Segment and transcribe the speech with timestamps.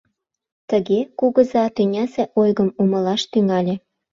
[0.69, 3.75] Тыге Кугыза тӱнясе ойгым умылаш тӱҥале.